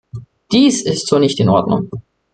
Dies 0.51 0.81
ist 0.83 1.05
so 1.07 1.19
nicht 1.19 1.39
in 1.39 1.47
Ordnung! 1.49 1.91